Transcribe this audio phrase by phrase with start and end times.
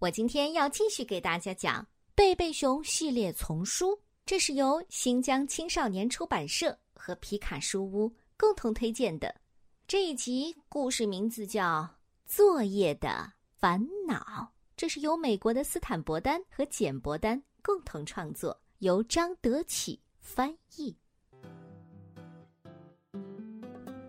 [0.00, 1.82] 我今天要继续给大家讲
[2.14, 9.34] 《贝贝熊》系列丛书，这是由新疆青少年出版社和皮卡书屋共同推荐的。
[9.88, 11.80] 这一集故事名字叫
[12.26, 14.14] 《作业的烦恼》，
[14.76, 20.96] 这是由美国的斯坦伯丹和简伯丹共同创作，由张德启翻译。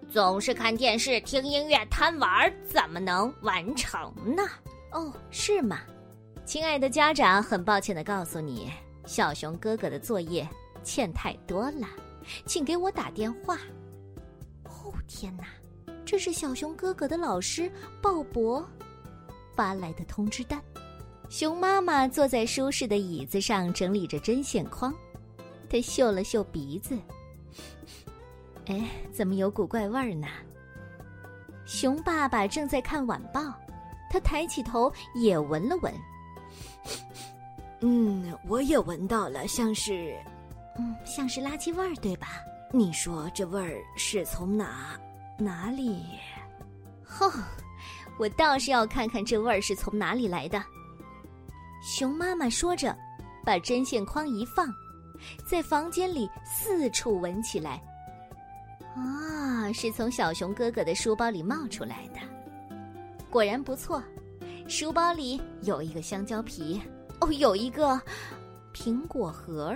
[0.07, 4.43] 总是看电视、听音乐、贪玩，怎么能完成呢？
[4.91, 5.79] 哦，是吗？
[6.45, 8.71] 亲爱的家长，很抱歉的告诉你，
[9.05, 10.47] 小熊哥哥的作业
[10.83, 11.87] 欠太多了，
[12.45, 13.57] 请给我打电话。
[14.63, 15.43] 哦，天哪！
[16.03, 17.71] 这是小熊哥哥的老师
[18.01, 18.65] 鲍勃
[19.55, 20.59] 发来的通知单。
[21.29, 24.91] 熊妈妈坐在舒适的椅子上整理着针线筐，
[25.69, 26.97] 她嗅了嗅鼻子，
[28.65, 30.27] 哎，怎么有股怪味儿呢？
[31.63, 33.53] 熊爸爸正在看晚报。
[34.09, 35.93] 他抬起头，也闻了闻。
[37.81, 40.17] 嗯，我也闻到了，像是，
[40.77, 42.27] 嗯，像是垃圾味儿，对吧？
[42.71, 44.99] 你说这味儿是从哪
[45.37, 46.05] 哪里？
[47.03, 47.31] 哼，
[48.19, 50.61] 我倒是要看看这味儿是从哪里来的。
[51.81, 52.95] 熊妈妈说着，
[53.45, 54.67] 把针线筐一放，
[55.49, 57.81] 在房间里四处闻起来。
[58.95, 62.19] 啊，是从小熊哥哥的书包里冒出来的。
[63.29, 64.01] 果然不错，
[64.67, 66.81] 书包里有一个香蕉皮，
[67.21, 68.01] 哦，有一个
[68.73, 69.75] 苹果核，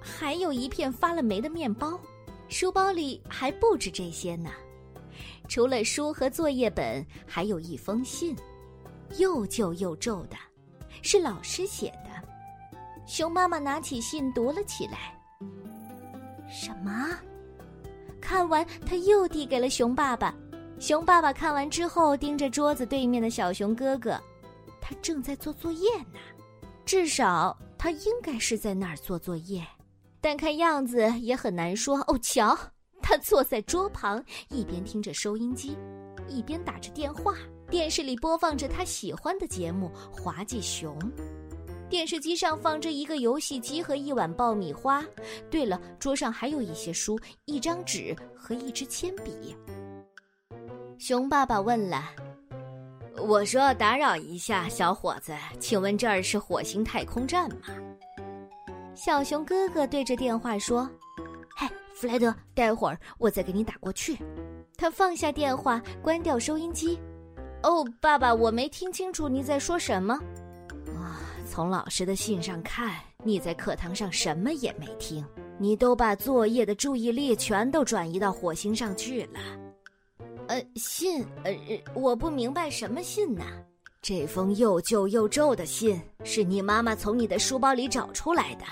[0.00, 1.98] 还有一片发了霉的面包。
[2.48, 4.50] 书包里还不止这些呢，
[5.48, 8.36] 除了书和作业本，还有一封信，
[9.18, 10.36] 又旧又皱的，
[11.02, 12.28] 是老师写的。
[13.04, 15.12] 熊妈妈拿起信读了起来。
[16.48, 17.18] 什么？
[18.20, 20.32] 看完，他又递给了熊爸爸。
[20.78, 24.20] 熊爸爸看完之后，盯着桌子对面的小熊哥哥，
[24.80, 26.18] 他正在做作业呢。
[26.84, 29.66] 至少他应该是在那儿做作业，
[30.20, 31.98] 但看样子也很难说。
[32.06, 32.56] 哦，瞧，
[33.02, 35.76] 他坐在桌旁，一边听着收音机，
[36.28, 37.34] 一边打着电话。
[37.68, 39.90] 电视里播放着他喜欢的节目
[40.22, 40.96] 《滑稽熊》，
[41.88, 45.04] 电视机上放着一个游戏机和一碗爆米花。
[45.50, 49.56] 对了，桌上还有一些书、一张纸和一支铅笔。
[50.98, 52.04] 熊爸爸问了
[53.20, 57.68] ：“我说打扰一下，小伙子，请问这儿是火星太空站吗？”
[58.96, 60.88] 小熊哥哥对着电话说
[61.54, 64.16] ：“嘿，弗莱德，待会儿我再给你打过去。”
[64.76, 66.98] 他放下电话，关掉收音机。
[67.62, 70.18] “哦，爸爸，我没听清楚你在说什么。
[70.96, 75.22] ”“啊，从老师的信上看，你在课堂上什么也没听，
[75.58, 79.40] 你都把作业的注意力全都转移到火星上去了。”
[80.48, 81.52] 呃，信，呃，
[81.94, 83.44] 我不明白什么信呢？
[84.00, 88.64] 这封又旧又皱的信是你妈妈从你的书包里找出来的。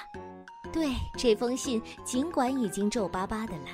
[0.72, 3.68] 对，这封信尽管已经皱巴巴的了，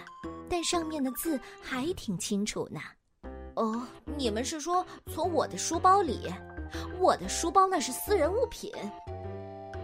[0.48, 2.80] 但上面的字还挺清楚呢。
[3.56, 6.32] 哦，你们是说从我的书包里？
[6.98, 8.72] 我的书包那是私人物品。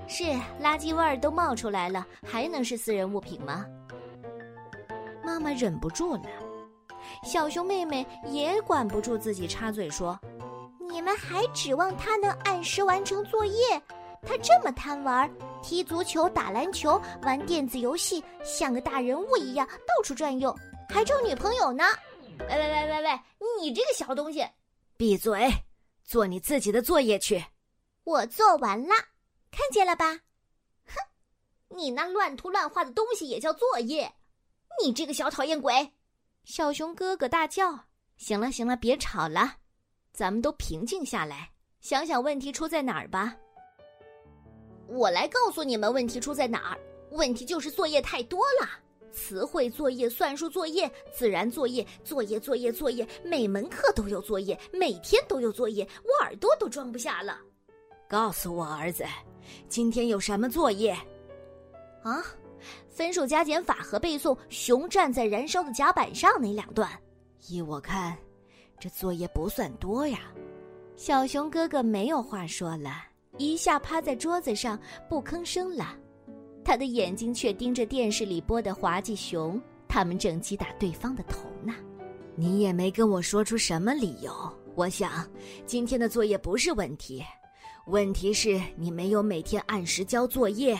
[0.09, 0.25] 是，
[0.62, 3.66] 垃圾味儿都冒出来了，还能是私人物品吗？
[5.22, 6.22] 妈妈忍不住了。
[7.22, 10.19] 小熊妹妹也管不住自己，插嘴说
[10.78, 13.81] ：“你们还指望他能按时完成作业？
[14.22, 15.31] 他这么贪玩，
[15.62, 20.55] 踢足球、打篮球、玩电子游戏，像个大人物一样到处转悠，
[20.88, 21.84] 还找女朋友呢！”
[22.41, 23.21] 喂喂喂喂喂，
[23.60, 24.47] 你这个小东西，
[24.97, 25.50] 闭嘴，
[26.05, 27.44] 做你自己的作业去。
[28.05, 28.94] 我做完了，
[29.50, 30.12] 看见了吧？
[30.87, 34.12] 哼，你那乱涂乱画的东西也叫作业？
[34.82, 35.93] 你这个小讨厌鬼！
[36.46, 37.76] 小熊哥哥大叫
[38.16, 39.56] ：“行了，行了，别吵了，
[40.12, 43.34] 咱们都平静下来，想想问题出在哪儿吧。
[44.86, 46.78] 我来告诉你们问题出在哪儿。
[47.10, 48.68] 问题就是作业太多了，
[49.10, 57.40] 词汇作业、算术作业、自然作业、作业作业作业，每门课都有作业，每天都有作业，我耳朵都装不下了。
[58.08, 59.04] 告诉我儿子，
[59.69, 60.92] 今天有什么作业？
[62.04, 62.22] 啊？”
[62.88, 66.91] 分数加减法和背诵熊站在燃烧的甲板上那两段，
[67.49, 68.17] 依我看，
[68.79, 70.20] 这作业不算多呀。
[70.97, 73.05] 小熊哥哥没有话说了，
[73.37, 75.94] 一下趴在桌子上不吭声了，
[76.64, 81.75] 他的眼睛却盯着电视里播的滑稽熊，他们正击打对方的头呢。
[82.35, 84.32] 你也没跟我说出什么理由，
[84.75, 85.26] 我想
[85.67, 87.23] 今天的作业不是问题，
[87.87, 90.79] 问题是你没有每天按时交作业。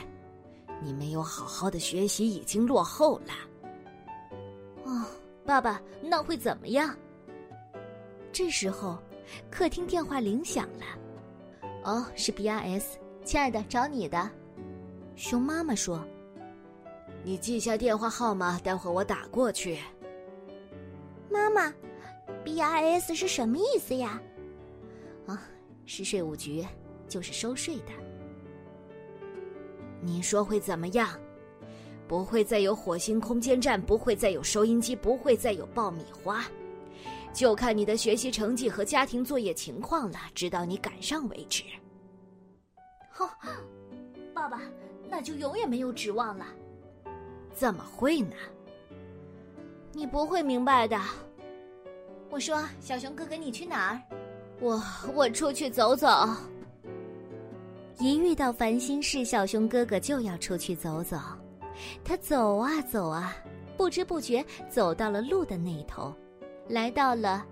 [0.82, 3.32] 你没有好好的学习，已经落后了。
[4.84, 5.05] 哦，
[5.44, 6.96] 爸爸，那会怎么样？
[8.32, 8.99] 这时候，
[9.50, 10.84] 客厅电话铃响了。
[11.84, 14.31] 哦，是 B R S，亲爱的，找你的。
[15.14, 16.05] 熊妈妈说
[17.25, 19.79] ：“你记下电话号码，待会儿我打过去。”
[21.31, 21.72] 妈妈
[22.44, 24.20] ，B R S 是什么意思呀？
[25.26, 25.43] 啊，
[25.87, 26.64] 是税务局，
[27.08, 27.93] 就是收税的。
[30.06, 31.08] 你说会怎么样？
[32.08, 36.44] 不会再有火星空间站，不会再有收音机，不会再有爆米花，
[37.32, 41.64] 就看你的学习成绩和家庭作业情况了，直到你赶上为止。
[43.11, 43.29] 哼，
[44.32, 44.62] 爸爸，
[45.08, 46.47] 那就永远没有指望了。
[47.53, 48.37] 怎么会呢？
[49.93, 50.97] 你不会明白的。
[52.31, 54.00] 我说，小熊哥哥，你去哪儿？
[54.61, 54.81] 我
[55.12, 56.08] 我出去走走。
[57.98, 61.16] 一遇到烦心事，小熊哥哥就要出去走走。
[62.04, 63.34] 他走啊走啊，
[63.76, 66.14] 不知不觉走到了路的那头，
[66.69, 67.44] 来到了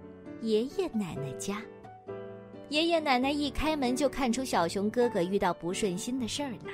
[0.43, 1.63] 爷爷奶奶家。
[2.69, 6.71] 爷爷奶奶一开门就看出小熊哥哥遇到不顺心的事儿了。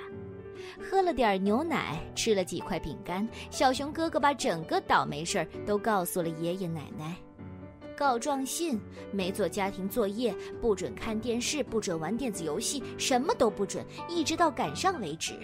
[0.81, 7.17] 喝了点牛奶，吃了几块饼干，小熊哥哥把整个倒霉事儿都告诉了爷爷奶奶。
[8.01, 8.81] 告状信，
[9.13, 15.39] 没做家庭作业，不准看电视，不准玩电子游戏，什么都不准，一直到赶上为止。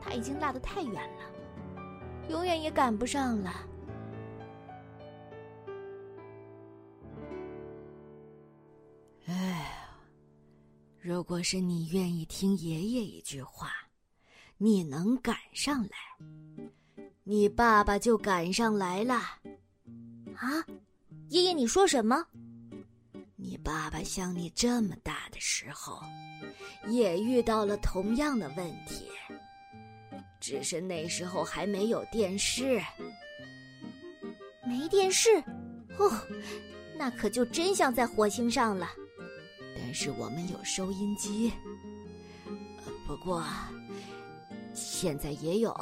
[0.00, 3.52] 他已经落得太远了，永远也赶不上了。
[9.26, 9.90] 哎，
[11.00, 13.72] 如果是你愿意听爷爷一句话，
[14.58, 19.14] 你能赶上来，你爸爸就赶上来了。
[20.36, 20.64] 啊，
[21.28, 22.24] 爷爷，你说什么？
[23.36, 26.02] 你爸爸像你这么大的时候，
[26.88, 29.08] 也遇到了同样的问题。
[30.40, 32.82] 只是那时候还没有电视，
[34.66, 35.36] 没电视，
[35.98, 36.10] 哦，
[36.96, 38.88] 那可就真像在火星上了。
[39.76, 41.52] 但是我们有收音机，
[43.06, 43.44] 不过
[44.72, 45.76] 现在也有。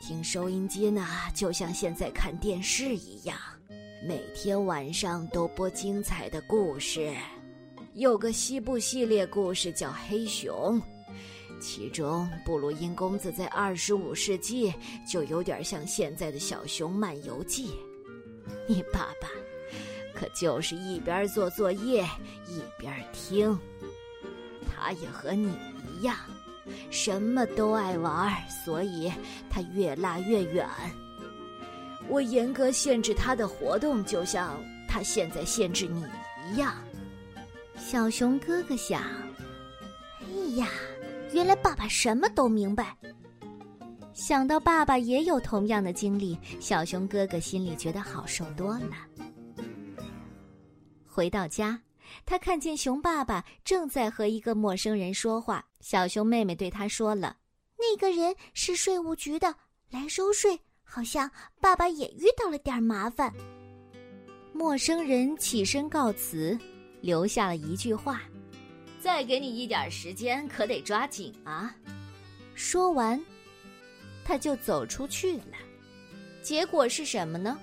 [0.00, 3.36] 听收音机呢，就像现在看电视一样，
[4.02, 7.12] 每天晚上都播精彩的故事。
[7.92, 10.80] 有个西部系列故事叫《黑熊》。
[11.60, 14.72] 其中，布鲁因公子在二十五世纪
[15.06, 17.72] 就有点像现在的小熊漫游记。
[18.66, 19.28] 你爸爸
[20.14, 22.02] 可就是一边做作业
[22.48, 23.58] 一边听，
[24.66, 25.52] 他也和你
[25.86, 26.16] 一样，
[26.90, 28.32] 什么都爱玩，
[28.64, 29.12] 所以
[29.50, 30.66] 他越拉越远。
[32.10, 36.04] 我严格限制他的活动，就像他现在限制你
[36.50, 36.74] 一样。
[37.78, 39.00] 小熊哥哥想：
[40.20, 40.26] 哎
[40.56, 40.68] 呀！
[41.32, 42.96] 原来爸爸什么都明白。
[44.12, 48.96] 想到爸爸也有同样的经历，小熊哥哥心里觉得好受多了。
[51.06, 51.80] 回到家，
[52.26, 55.64] 他看见熊爸爸正在和一个陌生人说话。
[55.78, 57.36] 小熊妹妹对他说了
[57.78, 59.54] ：“那个人是税务局的，
[59.88, 60.58] 来收税。
[60.90, 63.32] 好像爸爸也遇到了点麻烦。”
[64.52, 66.58] 陌生人起身告辞，
[67.00, 68.20] 留下了一句话。
[69.00, 71.74] 再给你一点时间，可得抓紧啊！
[72.54, 73.18] 说完，
[74.24, 75.56] 他就走出去了。
[76.42, 77.58] 结果是什么呢？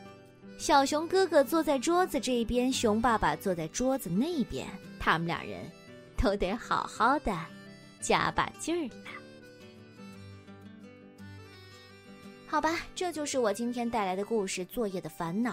[0.57, 4.65] 小熊哥哥坐在桌子这边，熊爸爸坐在桌子那边，
[4.99, 5.69] 他们俩人
[6.17, 7.37] 都得好好的
[7.99, 9.16] 加把劲儿了。
[12.49, 15.51] 好吧，这就是我今天带来的故事《作业的烦恼》。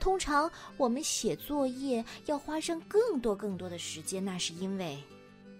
[0.00, 4.98] 通常我们写作业要花上更多更多的时间，那是因为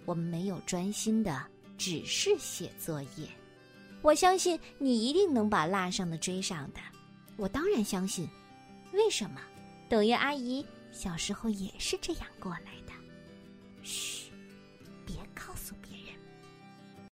[0.07, 1.45] 我们没有专心的
[1.77, 3.29] 只是写作业。
[4.01, 6.81] 我相信你一定能把落上的追上的，
[7.37, 8.27] 我当然相信。
[8.93, 9.41] 为什么？
[9.89, 12.93] 等于阿姨小时候也是这样过来的。
[13.83, 14.22] 嘘，